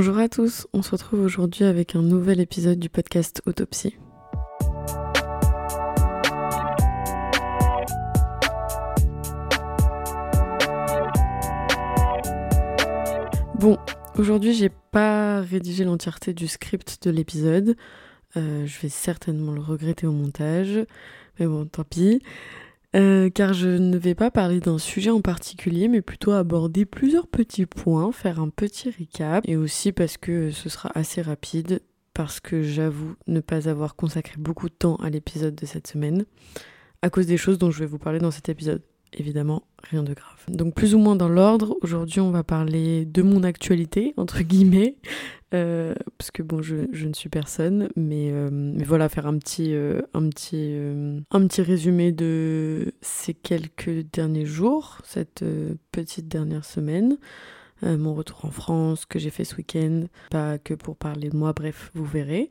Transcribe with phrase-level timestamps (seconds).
[0.00, 3.96] Bonjour à tous, on se retrouve aujourd'hui avec un nouvel épisode du podcast Autopsie.
[13.58, 13.76] Bon,
[14.16, 17.74] aujourd'hui j'ai pas rédigé l'entièreté du script de l'épisode.
[18.36, 20.78] Euh, je vais certainement le regretter au montage,
[21.40, 22.22] mais bon, tant pis.
[22.96, 27.26] Euh, car je ne vais pas parler d'un sujet en particulier, mais plutôt aborder plusieurs
[27.26, 31.80] petits points, faire un petit recap, et aussi parce que ce sera assez rapide,
[32.14, 36.24] parce que j'avoue ne pas avoir consacré beaucoup de temps à l'épisode de cette semaine,
[37.02, 40.12] à cause des choses dont je vais vous parler dans cet épisode évidemment rien de
[40.12, 40.38] grave.
[40.48, 44.96] Donc plus ou moins dans l'ordre, aujourd'hui on va parler de mon actualité, entre guillemets,
[45.54, 46.76] euh, parce que bon, je,
[47.06, 50.76] ne suis personne, mais, euh, mais voilà, faire un petit, euh, un, petit,
[51.30, 55.44] un petit résumé de ces quelques derniers jours, cette
[55.92, 57.16] petite dernière semaine.
[57.82, 61.52] mon retour en France que j'ai fait ce week-end, pas que pour parler de moi,
[61.52, 62.50] bref, vous verrez.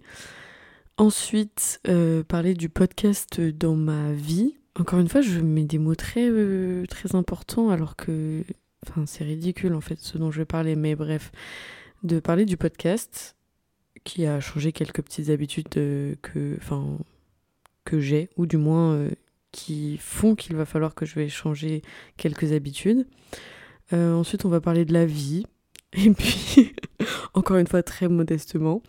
[0.97, 1.79] Ensuite,
[2.27, 6.85] parler du podcast dans ma vie, encore une fois, je mets des mots très, euh,
[6.85, 8.43] très importants alors que.
[8.87, 11.31] Enfin, c'est ridicule en fait ce dont je vais parler, mais bref.
[12.03, 13.35] De parler du podcast
[14.03, 16.97] qui a changé quelques petites habitudes euh, que, enfin,
[17.85, 19.09] que j'ai, ou du moins euh,
[19.51, 21.81] qui font qu'il va falloir que je vais changer
[22.17, 23.07] quelques habitudes.
[23.91, 25.45] ensuite, on va parler de la vie.
[25.93, 26.75] Et puis,
[27.33, 28.83] encore une fois, très modestement.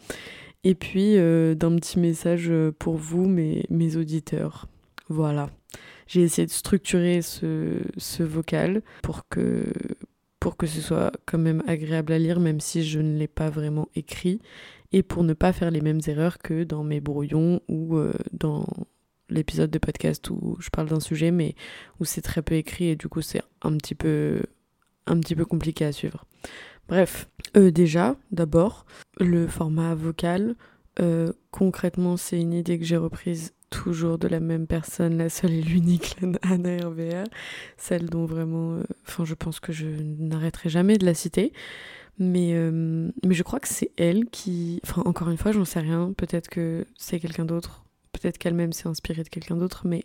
[0.64, 4.66] Et puis, d'un petit message pour vous, mes, mes auditeurs.
[5.09, 5.51] Voilà
[6.09, 9.73] j'ai essayé de structurer ce, ce, vocal pour que,
[10.41, 13.50] pour que ce soit quand même agréable à lire, même si je ne l'ai pas
[13.50, 14.41] vraiment écrit,
[14.91, 18.67] et pour ne pas faire les mêmes erreurs que dans mes brouillons ou euh, dans
[19.28, 21.55] l'épisode de podcast où je parle d'un sujet, mais
[22.00, 24.41] où c'est très peu écrit et du coup c'est un petit peu,
[25.06, 26.25] un petit peu compliqué à suivre.
[26.89, 28.87] Bref, euh, déjà, d'abord,
[29.20, 30.56] le format vocal.
[31.00, 35.53] Euh, concrètement, c'est une idée que j'ai reprise toujours de la même personne, la seule
[35.53, 37.25] et l'unique Anna RVR,
[37.77, 41.53] celle dont vraiment, euh, enfin je pense que je n'arrêterai jamais de la citer,
[42.19, 45.81] mais, euh, mais je crois que c'est elle qui, enfin encore une fois j'en sais
[45.81, 50.05] rien, peut-être que c'est quelqu'un d'autre, peut-être qu'elle-même s'est inspirée de quelqu'un d'autre, mais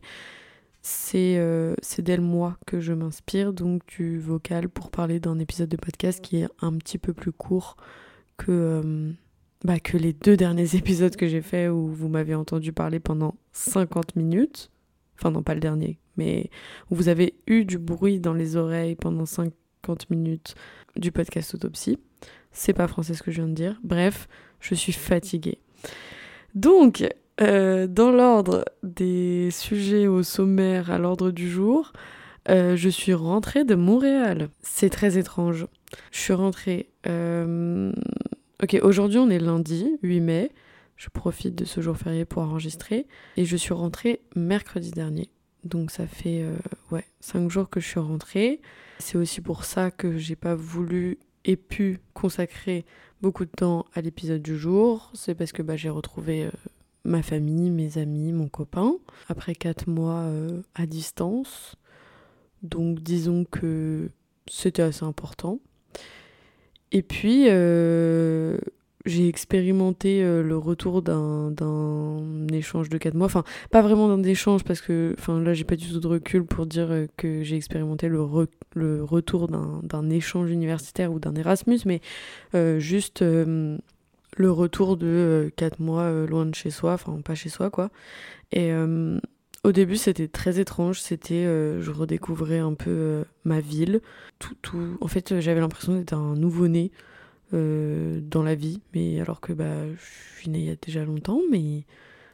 [0.81, 5.77] c'est euh, d'elle moi que je m'inspire, donc du vocal pour parler d'un épisode de
[5.77, 7.77] podcast qui est un petit peu plus court
[8.37, 9.13] que
[9.63, 13.35] bah, que les deux derniers épisodes que j'ai fait où vous m'avez entendu parler pendant
[13.53, 14.69] 50 minutes.
[15.17, 16.49] Enfin, non, pas le dernier, mais
[16.89, 20.55] où vous avez eu du bruit dans les oreilles pendant 50 minutes
[20.95, 21.99] du podcast Autopsie.
[22.51, 23.79] C'est pas français ce que je viens de dire.
[23.83, 24.27] Bref,
[24.59, 25.59] je suis fatiguée.
[26.55, 27.07] Donc,
[27.41, 31.93] euh, dans l'ordre des sujets au sommaire à l'ordre du jour,
[32.49, 34.49] euh, je suis rentrée de Montréal.
[34.61, 35.67] C'est très étrange.
[36.11, 37.91] Je suis rentrée euh,
[38.63, 40.51] Ok, aujourd'hui on est lundi 8 mai.
[40.95, 43.07] Je profite de ce jour férié pour enregistrer.
[43.35, 45.29] Et je suis rentrée mercredi dernier.
[45.65, 46.55] Donc ça fait euh,
[46.89, 48.61] ouais, 5 jours que je suis rentrée.
[48.99, 52.85] C'est aussi pour ça que j'ai pas voulu et pu consacrer
[53.21, 55.11] beaucoup de temps à l'épisode du jour.
[55.13, 56.51] C'est parce que bah, j'ai retrouvé euh,
[57.03, 58.93] ma famille, mes amis, mon copain,
[59.27, 61.75] après 4 mois euh, à distance.
[62.61, 64.09] Donc disons que
[64.47, 65.59] c'était assez important.
[66.93, 68.57] Et puis, euh,
[69.05, 73.25] j'ai expérimenté euh, le retour d'un échange de 4 mois.
[73.25, 76.45] Enfin, pas vraiment d'un échange, parce que enfin, là, j'ai pas du tout de recul
[76.45, 78.19] pour dire euh, que j'ai expérimenté le,
[78.75, 81.99] le retour d'un échange universitaire ou d'un Erasmus, mais
[82.79, 87.89] juste le retour de 4 mois loin de chez soi, enfin, pas chez soi, quoi.
[88.51, 88.71] Et
[89.63, 90.99] au début, c'était très étrange.
[91.01, 94.01] C'était, euh, je redécouvrais un peu euh, ma ville.
[94.39, 94.97] Tout, tout.
[95.01, 96.91] En fait, j'avais l'impression d'être un nouveau-né
[97.53, 101.05] euh, dans la vie, mais alors que bah, je suis née il y a déjà
[101.05, 101.85] longtemps, mais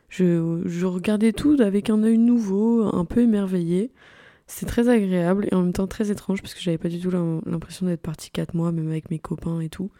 [0.09, 3.91] je, regardais tout avec un œil nouveau, un peu émerveillé.
[4.47, 7.11] C'est très agréable et en même temps très étrange parce que j'avais pas du tout
[7.11, 9.91] l'impression d'être partie 4 mois, même avec mes copains et tout.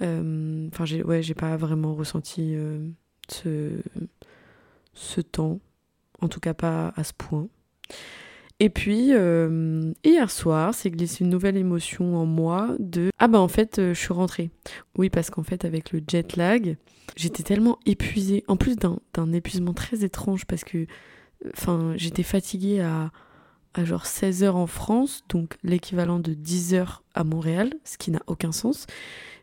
[0.00, 2.56] Enfin, j'ai ouais, j'ai pas vraiment ressenti
[4.94, 5.60] ce temps
[6.20, 7.48] en tout cas pas à ce point.
[8.60, 13.38] Et puis, euh, hier soir, c'est glissé une nouvelle émotion en moi de Ah bah
[13.38, 14.50] en fait, euh, je suis rentrée.
[14.96, 16.76] Oui, parce qu'en fait, avec le jet lag,
[17.14, 18.42] j'étais tellement épuisée.
[18.48, 20.86] En plus d'un épuisement très étrange, parce que
[21.56, 23.12] enfin, j'étais fatiguée à,
[23.74, 28.10] à genre 16 heures en France, donc l'équivalent de 10 heures à Montréal, ce qui
[28.10, 28.86] n'a aucun sens.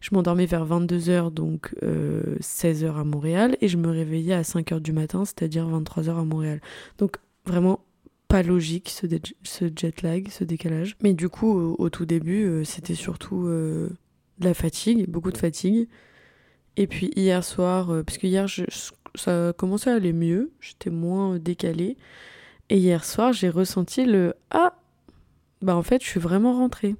[0.02, 4.80] Je m'endormais vers 22h, donc 16h euh, à Montréal, et je me réveillais à 5h
[4.80, 6.62] du matin, c'est-à-dire 23h à Montréal.
[6.98, 7.80] Donc vraiment
[8.28, 9.06] pas logique ce,
[9.76, 10.98] jet lag, ce décalage.
[11.02, 13.90] Mais du coup, au, tout début, euh, c'était surtout euh,
[14.40, 15.88] de la fatigue, beaucoup de fatigue.
[16.78, 18.48] Et puis hier soir, parce que hier,
[19.16, 21.96] ça commençait à aller mieux, j'étais moins décalée.
[22.70, 24.74] Et hier soir, j'ai ressenti le Ah,
[25.62, 26.96] bah en fait, je suis vraiment rentrée.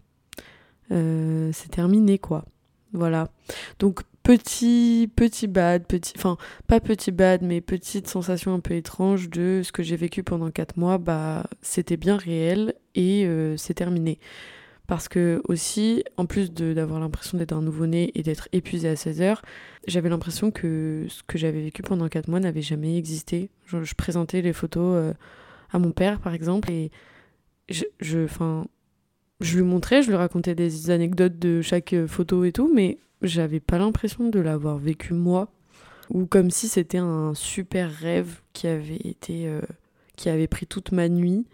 [0.90, 2.46] c'est terminé, quoi.
[2.94, 3.30] Voilà.
[3.80, 9.30] Donc, petit, petit bad, petit, enfin, pas petit bad, mais petite sensation un peu étrange
[9.30, 13.76] de ce que j'ai vécu pendant 4 mois, bah, c'était bien réel et euh, c'est
[13.76, 14.20] terminé.
[14.88, 19.22] Parce que aussi, en plus d'avoir l'impression d'être un nouveau-né et d'être épuisé à 16
[19.22, 19.42] heures,
[19.88, 23.50] j'avais l'impression que ce que j'avais vécu pendant 4 mois n'avait jamais existé.
[23.66, 25.14] Je, je, présentais les photos euh,
[25.72, 26.92] à mon père, par exemple, et
[27.70, 28.28] je, je,
[29.42, 32.98] je lui montrais, je lui racontais des anecdotes de chaque euh, photo et tout, mais
[33.22, 35.52] j'avais pas l'impression de l'avoir vécu moi,
[36.10, 39.62] ou comme si c'était un super rêve qui avait été, euh,
[40.16, 41.46] qui avait pris toute ma nuit,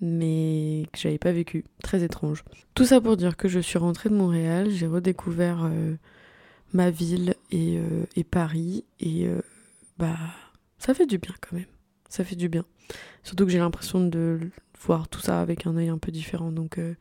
[0.00, 1.64] mais que j'avais pas vécu.
[1.82, 2.44] Très étrange.
[2.74, 5.94] Tout ça pour dire que je suis rentrée de Montréal, j'ai redécouvert euh,
[6.74, 7.78] ma ville et,
[8.16, 9.26] et Paris, et
[9.98, 10.16] bah
[10.78, 11.75] ça fait du bien quand même.
[12.16, 12.64] Ça fait du bien.
[13.24, 14.40] Surtout que j'ai l'impression de
[14.80, 16.50] voir tout ça avec un œil un peu différent.
[16.50, 16.94] Donc euh,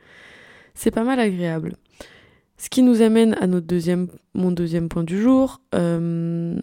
[0.74, 1.78] c'est pas mal agréable.
[2.58, 6.60] Ce qui nous amène à notre deuxième, mon deuxième point du jour, euh,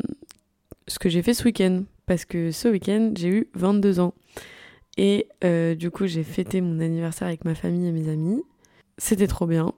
[0.87, 1.85] ce que j'ai fait ce week-end.
[2.05, 4.13] Parce que ce week-end, j'ai eu 22 ans.
[4.99, 8.43] Et euh, du coup, j'ai fêté mon anniversaire avec ma famille et mes amis.
[8.99, 9.73] C'était trop bien.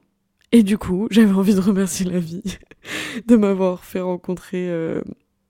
[0.50, 2.58] Et du coup, j'avais envie de remercier la vie
[3.28, 4.68] de m'avoir fait rencontrer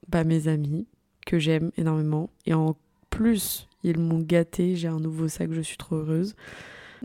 [0.09, 0.85] bah, mes amis
[1.25, 2.29] que j'aime énormément.
[2.45, 2.75] Et en
[3.15, 6.35] plus, ils m'ont gâté, j'ai un nouveau sac, je suis trop heureuse.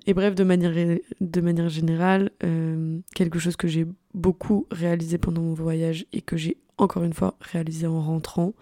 [0.07, 6.07] Et bref, de manière, générale, euh, quelque chose que j'ai beaucoup réalisé pendant mon voyage
[6.13, 8.55] et que j'ai encore une fois réalisé en rentrant,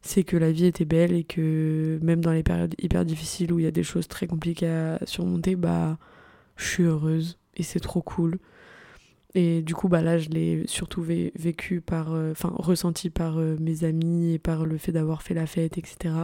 [0.00, 3.58] c'est que la vie était belle et que même dans les périodes hyper difficiles où
[3.58, 5.98] il y a des choses très compliquées à surmonter, bah,
[6.56, 8.38] je suis heureuse et c'est trop cool.
[9.34, 13.56] Et du coup, bah là, je l'ai surtout vécu par, euh, enfin, ressenti par euh,
[13.60, 16.14] mes amis et par le fait d'avoir fait la fête, etc.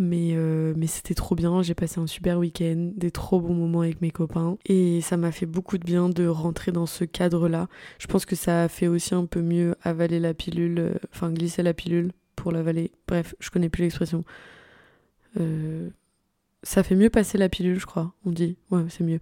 [0.00, 3.80] Mais, euh, mais c'était trop bien, j'ai passé un super week-end, des trop bons moments
[3.80, 4.56] avec mes copains.
[4.64, 7.66] Et ça m'a fait beaucoup de bien de rentrer dans ce cadre-là.
[7.98, 11.32] Je pense que ça a fait aussi un peu mieux avaler la pilule, euh, enfin
[11.32, 12.92] glisser la pilule pour l'avaler.
[13.08, 14.24] Bref, je connais plus l'expression.
[15.40, 15.88] Euh,
[16.62, 18.56] ça fait mieux passer la pilule, je crois, on dit.
[18.70, 19.18] Ouais, c'est mieux.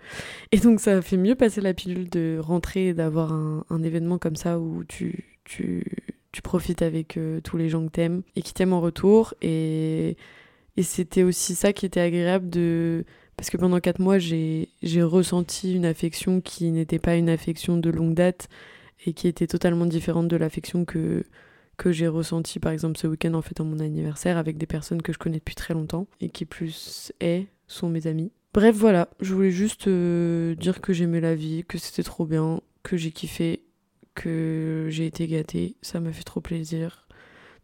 [0.53, 4.37] Et donc ça fait mieux passer la pilule de rentrer et d'avoir un, événement comme
[4.37, 5.85] ça où tu, tu,
[6.33, 9.33] tu profites avec tous les gens que t'aimes et qui t'aiment en retour.
[9.41, 10.17] Et
[10.77, 13.05] et c'était aussi ça qui était agréable de...
[13.37, 14.69] Parce que pendant quatre mois, j'ai
[15.03, 18.49] ressenti une affection qui n'était pas une affection de longue date
[19.05, 21.25] et qui était totalement différente de l'affection que,
[21.77, 25.13] que j'ai ressentie par exemple ce week-end en fêtant mon anniversaire avec des personnes que
[25.13, 28.33] je connais depuis très longtemps et qui plus est sont mes amis.
[28.55, 32.63] Bref voilà, je voulais juste euh, dire que j'aimais la vie, que c'était trop bien,
[32.83, 33.61] que j'ai kiffé,
[34.15, 37.07] que j'ai été gâtée, ça m'a fait trop plaisir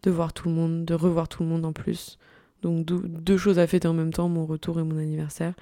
[0.03, 2.19] de voir tout le monde, de revoir tout le monde en plus.
[2.63, 5.55] Donc deux choses à fêter en même temps, mon retour et mon anniversaire.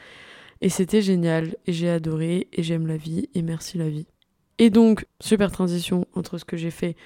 [0.61, 4.07] Et c'était génial, et j'ai adoré, et j'aime la vie, et merci la vie.
[4.59, 6.97] Et donc, super transition entre ce que j'ai fait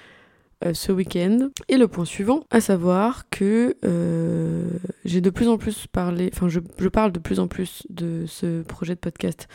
[0.65, 4.69] euh, ce week-end et le point suivant, à savoir que euh,
[5.05, 6.59] j'ai de plus en plus parlé, enfin je,
[6.89, 9.47] parle de plus en plus de ce projet de podcast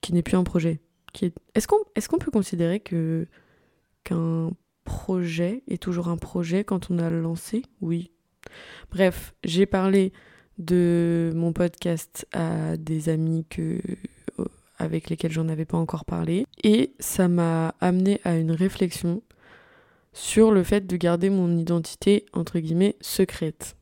[0.00, 0.80] qui n'est plus un projet.
[1.54, 3.26] Est-ce qu'on est peut considérer que
[4.04, 4.50] qu'un
[4.84, 7.62] projet est toujours un projet quand on a lancé?
[7.80, 8.12] Oui,
[8.90, 10.12] Bref, j'ai parlé
[10.58, 13.80] de mon podcast à des amis que,
[14.38, 14.44] euh,
[14.78, 16.46] avec lesquels j'en avais pas encore parlé.
[16.62, 19.22] Et ça m'a amené à une réflexion
[20.12, 23.76] sur le fait de garder mon identité, entre guillemets, secrète.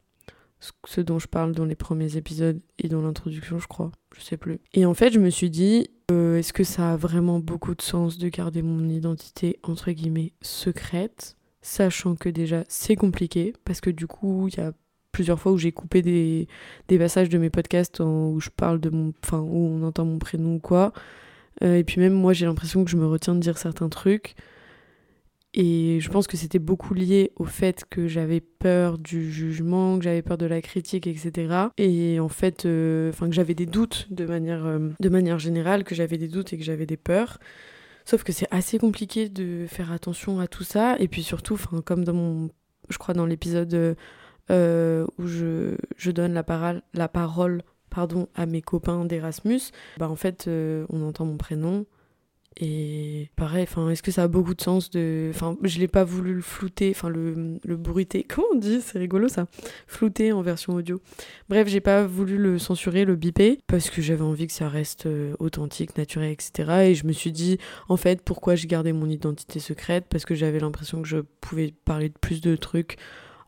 [0.86, 3.92] Ce dont je parle dans les premiers épisodes et dans l'introduction, je crois.
[4.16, 4.58] Je sais plus.
[4.72, 7.82] Et en fait, je me suis dit, euh, est-ce que ça a vraiment beaucoup de
[7.82, 11.36] sens de garder mon identité, entre guillemets, secrète?
[11.66, 14.74] Sachant que déjà, c'est compliqué, parce que du coup, il y a
[15.12, 16.46] plusieurs fois où j'ai coupé des,
[16.88, 19.14] des, passages de mes podcasts où je parle de mon.
[19.24, 20.92] Enfin, où on entend mon prénom ou quoi.
[21.62, 24.34] Euh, et puis même moi, j'ai l'impression que je me retiens de dire certains trucs.
[25.54, 30.04] Et je pense que c'était beaucoup lié au fait que j'avais peur du jugement, que
[30.04, 31.68] j'avais peur de la critique, etc.
[31.78, 35.84] Et en fait, euh, enfin que j'avais des doutes de manière, euh, de manière générale,
[35.84, 37.38] que j'avais des doutes et que j'avais des peurs.
[38.04, 40.96] Sauf que c'est assez compliqué de faire attention à tout ça.
[40.98, 42.50] Et puis surtout, comme dans mon,
[42.88, 43.96] je crois dans l'épisode
[44.50, 47.62] euh, où je, je, donne la parole, la parole
[47.94, 49.60] pardon, à mes copains d'Erasmus,
[49.98, 51.86] bah en fait, euh, on entend mon prénom
[52.56, 55.28] Et pareil, est-ce que ça a beaucoup de sens de.
[55.30, 58.22] Enfin, je l'ai pas voulu le flouter, enfin, le, le bruiter.
[58.28, 59.46] Comment on dit C'est rigolo ça.
[59.88, 61.00] Flouter en version audio.
[61.48, 65.06] Bref, j'ai pas voulu le censurer, le biper, parce que j'avais envie que ça reste
[65.06, 66.90] euh, authentique, naturel, etc.
[66.90, 67.58] Et je me suis dit,
[67.88, 70.06] en fait, pourquoi j'ai gardé mon identité secrète?
[70.08, 72.98] Parce que j'avais l'impression que je pouvais parler de plus de trucs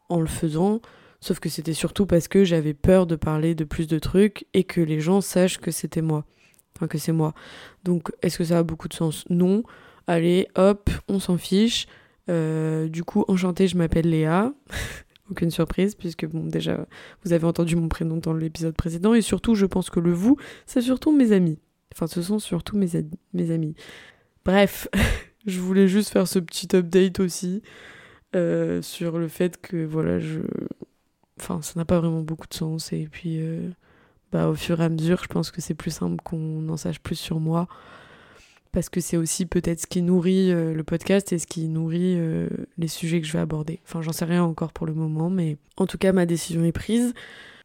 [0.09, 0.81] en le faisant.
[1.21, 4.65] Sauf que c'était surtout parce que j'avais peur de parler de plus de trucs et
[4.65, 6.25] que les gens sachent que c'était moi.
[6.77, 7.35] Enfin, que c'est moi.
[7.85, 9.25] Donc, est-ce que ça a beaucoup de sens?
[9.31, 9.63] Non.
[10.07, 11.87] Allez, hop, on s'en fiche.
[12.29, 14.53] Euh, du coup, enchantée, je m'appelle Léa.
[15.31, 16.87] Aucune surprise, puisque bon, déjà,
[17.25, 19.15] vous avez entendu mon prénom dans l'épisode précédent.
[19.15, 21.59] Et surtout, je pense que le vous, c'est surtout mes amis.
[21.95, 22.95] Enfin, ce sont surtout mes,
[23.51, 23.75] amis.
[24.45, 24.89] Bref,
[25.47, 27.63] je voulais juste faire ce petit update aussi
[28.37, 30.41] euh, sur le fait que, voilà, je.
[31.41, 32.93] Enfin, ça n'a pas vraiment beaucoup de sens.
[32.93, 33.41] Et puis.
[33.41, 33.71] Euh,
[34.33, 37.01] bah, au fur et à mesure, je pense que c'est plus simple qu'on en sache
[37.01, 37.69] plus sur moi.
[38.73, 42.17] Parce que c'est aussi peut-être ce qui nourrit euh, le podcast et ce qui nourrit
[42.19, 43.81] euh, les sujets que je vais aborder.
[43.87, 46.73] Enfin, j'en sais rien encore pour le moment, mais en tout cas, ma décision est
[46.73, 47.15] prise.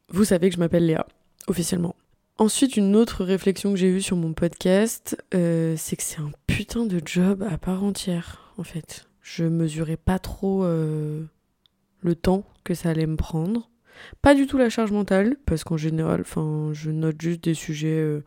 [0.10, 1.06] Vous savez que je m'appelle Léa,
[1.48, 1.96] officiellement.
[2.38, 6.32] Ensuite, une autre réflexion que j'ai eue sur mon podcast, euh, c'est que c'est un
[6.48, 9.10] putain de job à part entière, en fait.
[9.22, 13.70] Je mesurais pas trop le temps que ça allait me prendre.
[14.21, 18.24] Pas du tout la charge mentale, parce qu'en général, je note juste des sujets euh,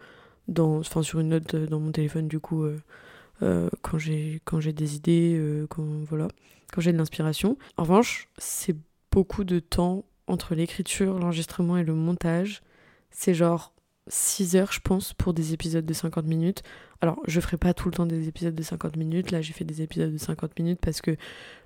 [0.49, 4.61] dans, enfin, sur une note euh, dans mon téléphone, du coup, euh, quand j'ai quand
[4.61, 6.28] j'ai des idées, quand voilà,
[6.73, 7.59] quand j'ai de l'inspiration.
[7.76, 8.76] En revanche, c'est
[9.11, 12.62] beaucoup de temps entre l'écriture, l'enregistrement et le montage.
[13.11, 13.75] C'est genre
[14.09, 16.62] 6 heures, je pense, pour des épisodes de 50 minutes.
[17.00, 19.30] Alors, je ferai pas tout le temps des épisodes de 50 minutes.
[19.30, 21.16] Là, j'ai fait des épisodes de 50 minutes parce que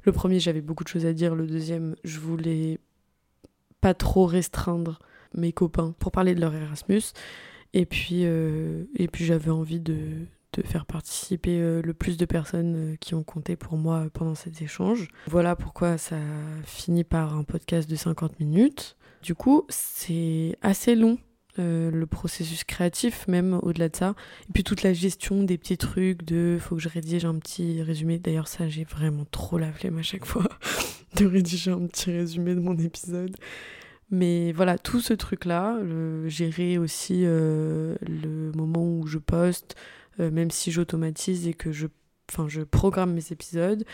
[0.04, 1.34] le premier, j'avais beaucoup de choses à dire.
[1.34, 2.78] Le deuxième, je voulais
[3.80, 4.98] pas trop restreindre
[5.34, 7.02] mes copains pour parler de leur Erasmus.
[7.74, 9.96] Et puis, euh, et puis j'avais envie de,
[10.54, 14.34] de, faire participer euh, le plus de personnes euh, qui ont compté pour moi pendant
[14.34, 15.08] cet échange.
[15.26, 16.16] Voilà pourquoi ça
[16.64, 18.96] finit par un podcast de 50 minutes.
[19.22, 21.18] Du coup, c'est assez long
[21.60, 24.14] le processus créatif, même au-delà de ça.
[24.48, 27.82] Et puis toute la gestion des petits trucs de faut que je rédige un petit
[27.82, 28.20] résumé.
[28.20, 30.44] D'ailleurs, ça, j'ai vraiment trop la flemme à chaque fois
[31.16, 33.36] de rédiger un petit résumé de mon épisode.
[34.10, 35.78] Mais voilà, tout ce truc-là,
[36.26, 39.76] gérer aussi euh, le moment où je poste,
[40.18, 41.86] euh, même si j'automatise et que je,
[42.46, 43.84] je programme mes épisodes,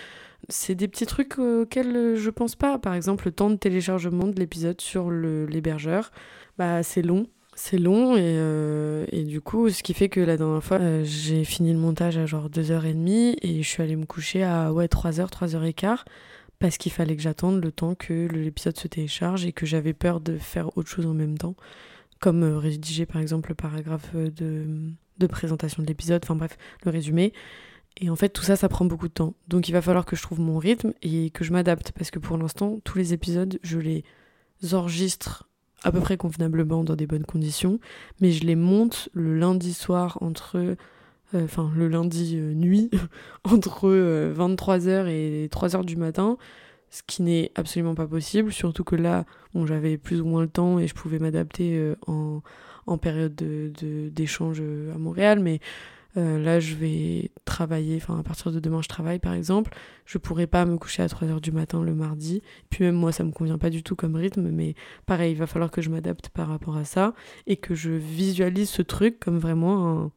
[0.49, 2.79] c'est des petits trucs auxquels je pense pas.
[2.79, 6.13] Par exemple, le temps de téléchargement de l'épisode sur l'hébergeur,
[6.59, 7.27] bah, c'est long.
[7.57, 11.45] C'est long et, euh, et, du coup, ce qui fait que la dernière fois, j'ai
[11.45, 15.29] fini le montage à genre 2h30 et je suis allée me coucher à ouais, 3h,
[15.31, 16.01] 3h15
[16.59, 20.21] parce qu'il fallait que j'attende le temps que l'épisode se télécharge et que j'avais peur
[20.21, 21.57] de faire autre chose en même temps,
[22.21, 24.31] comme euh, rédiger par exemple le paragraphe euh,
[25.19, 27.33] de, présentation de l'épisode, enfin bref, le résumé.
[28.01, 29.35] Et en fait, tout ça, ça prend beaucoup de temps.
[29.49, 32.19] Donc il va falloir que je trouve mon rythme et que je m'adapte, parce que
[32.19, 34.05] pour l'instant, tous les épisodes, je les
[34.73, 35.49] enregistre
[35.85, 37.79] à peu près convenablement dans des bonnes conditions,
[38.21, 40.77] mais je les monte le lundi soir entre
[41.35, 42.91] enfin le lundi euh, nuit,
[43.45, 46.37] entre 23h euh, et 3h du matin,
[46.91, 50.49] ce qui n'est absolument pas possible, surtout que là, bon, j'avais plus ou moins le
[50.49, 52.41] temps et je pouvais m'adapter en,
[52.87, 55.59] en, période d'échange de, à Montréal, mais
[56.15, 59.77] là, je vais travailler, enfin, à partir de demain, je travaille par exemple.
[60.07, 62.43] Je pourrais pas me coucher à 3h du matin le mardi.
[62.71, 65.49] Puis même moi, ça me convient pas du tout comme rythme, mais pareil, il va
[65.49, 67.13] falloir que je m'adapte par rapport à ça
[67.49, 70.13] et que je visualise ce truc comme vraiment un,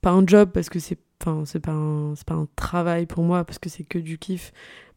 [0.00, 3.24] pas un job parce que c'est enfin c'est pas un c'est pas un travail pour
[3.24, 4.52] moi parce que c'est que du kiff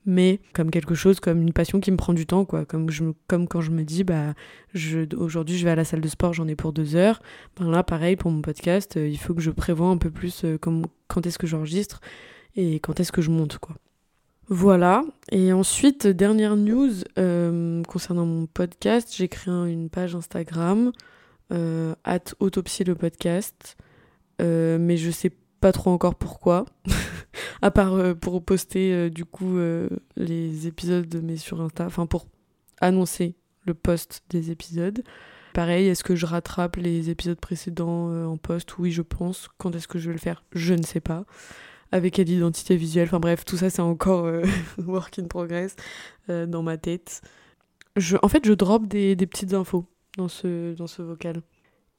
[0.06, 2.66] mais comme quelque chose comme une passion qui me prend du temps quoi.
[2.66, 4.34] Comme je comme quand je me dis bah
[5.18, 7.22] aujourd'hui je vais à la salle de sport j'en ai pour deux heures.
[7.60, 10.44] Ben là pareil pour mon podcast euh, il faut que je prévoie un peu plus
[10.44, 12.02] euh, comme quand est-ce que j'enregistre
[12.56, 13.76] et quand est-ce que je monte quoi.
[14.48, 15.04] Voilà.
[15.32, 20.92] Et ensuite dernière news euh, concernant mon podcast j'ai créé une page Instagram
[21.52, 23.78] at autopsie le podcast
[24.42, 26.66] euh, mais je sais pas trop encore pourquoi.
[27.62, 29.60] à part euh, pour poster euh, du coup
[30.16, 32.28] les épisodes mais sur Insta, enfin pour
[32.80, 35.04] annoncer le post des épisodes.
[35.54, 38.78] Pareil, est-ce que je rattrape les épisodes précédents en post?
[38.78, 39.50] Oui, je pense.
[39.58, 40.46] Quand est-ce que je vais le faire?
[40.54, 41.26] Je ne sais pas.
[41.92, 43.10] Avec quelle identité visuelle?
[43.10, 44.32] Enfin bref, tout ça c'est encore
[44.78, 45.76] work in progress
[46.30, 47.22] dans ma tête.
[48.24, 51.42] En fait, je drop des petites infos dans ce, vocal.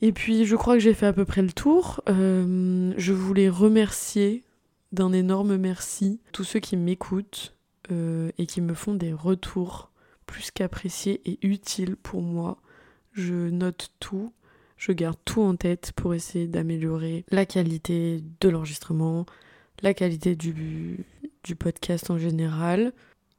[0.01, 2.03] Et puis je crois que j'ai fait à peu près le tour.
[2.09, 4.43] Euh, je voulais remercier
[4.93, 7.55] d'un énorme merci tous ceux qui m'écoutent
[7.91, 9.91] euh, et qui me font des retours
[10.27, 12.59] plus qu'appréciés et utiles pour moi.
[13.13, 14.33] Je note tout.
[14.77, 19.27] Je garde tout en tête pour essayer d'améliorer la qualité de l'enregistrement,
[19.81, 21.05] la qualité du
[21.57, 22.93] podcast en général.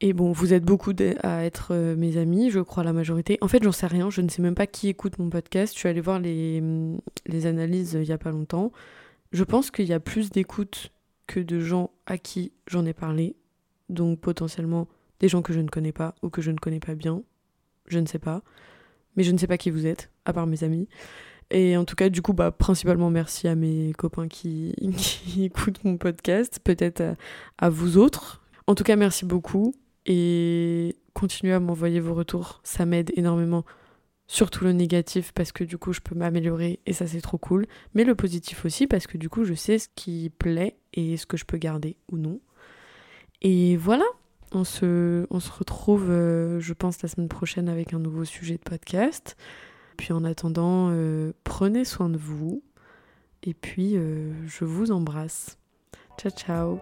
[0.06, 0.92] Et bon, vous êtes beaucoup
[1.22, 3.38] à être euh, mes amis, je crois la majorité.
[3.40, 5.72] En fait, j'en sais rien, je ne sais même pas qui écoute mon podcast.
[5.72, 6.62] Je suis allée voir les,
[7.24, 8.70] les analyses il n'y a pas longtemps.
[9.32, 10.92] Je pense qu'il y a plus d'écoute
[11.26, 13.34] que de gens à qui j'en ai parlé.
[13.88, 14.88] Donc potentiellement
[15.20, 17.22] des gens que je ne connais pas ou que je ne connais pas bien.
[17.86, 18.42] Je ne sais pas.
[19.16, 20.86] Mais je ne sais pas qui vous êtes, à part mes amis.
[21.50, 24.74] Et en tout cas, du coup, bah, principalement merci à mes copains qui,
[25.40, 27.14] écoutent mon podcast, peut-être à,
[27.56, 28.42] à, vous autres.
[28.66, 29.74] En tout cas, merci beaucoup
[30.06, 33.64] et continuez à m'envoyer vos retours, ça m'aide énormément.
[34.26, 37.66] Surtout le négatif parce que du coup je peux m'améliorer et ça c'est trop cool.
[37.94, 41.26] Mais le positif aussi parce que du coup je sais ce qui plaît et ce
[41.26, 42.40] que je peux garder ou non.
[43.42, 44.06] Et voilà,
[44.52, 48.54] on se, on se retrouve euh, je pense la semaine prochaine avec un nouveau sujet
[48.54, 49.36] de podcast.
[49.98, 52.62] Puis en attendant, euh, prenez soin de vous
[53.42, 55.58] et puis euh, je vous embrasse.
[56.18, 56.78] Ciao ciao